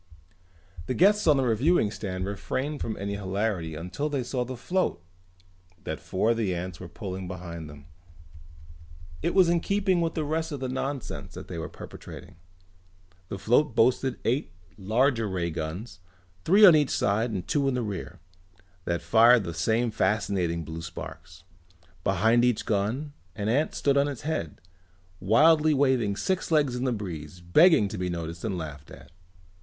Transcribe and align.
The 0.87 0.95
guests 0.95 1.27
on 1.27 1.37
the 1.37 1.43
reviewing 1.43 1.91
stand 1.91 2.25
refrained 2.25 2.81
from 2.81 2.97
any 2.97 3.13
hilarity 3.17 3.75
until 3.75 4.09
they 4.09 4.23
saw 4.23 4.43
the 4.43 4.57
float 4.57 4.99
that 5.83 5.99
four 5.99 6.31
of 6.31 6.37
the 6.37 6.55
ants 6.55 6.79
were 6.79 6.87
pulling 6.87 7.27
behind 7.27 7.69
them. 7.69 7.85
It 9.21 9.35
was 9.35 9.47
in 9.47 9.59
keeping 9.59 10.01
with 10.01 10.15
the 10.15 10.23
rest 10.23 10.51
of 10.51 10.59
the 10.59 10.67
nonsense 10.69 11.35
they 11.35 11.59
were 11.59 11.69
perpetrating. 11.69 12.37
The 13.29 13.37
float 13.37 13.75
boasted 13.75 14.17
eight 14.25 14.51
larger 14.75 15.27
ray 15.29 15.51
guns, 15.51 15.99
three 16.45 16.65
on 16.65 16.75
either 16.75 16.89
side 16.89 17.29
and 17.29 17.47
two 17.47 17.67
in 17.67 17.75
the 17.75 17.83
rear, 17.83 18.19
that 18.85 19.03
fired 19.03 19.43
the 19.43 19.53
same 19.53 19.91
fascinating 19.91 20.63
blue 20.63 20.81
sparks. 20.81 21.43
Behind 22.03 22.43
each 22.43 22.65
gun 22.65 23.13
an 23.35 23.49
ant 23.49 23.75
stood 23.75 23.97
on 23.97 24.07
its 24.07 24.21
head, 24.21 24.59
wildly 25.19 25.75
waving 25.75 26.15
six 26.15 26.49
legs 26.49 26.75
in 26.75 26.85
the 26.85 26.91
breeze, 26.91 27.39
begging 27.39 27.87
to 27.89 27.99
be 27.99 28.09
noticed 28.09 28.43
and 28.43 28.57
laughed 28.57 28.89
at. 28.89 29.11